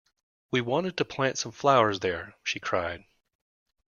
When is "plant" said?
1.05-1.37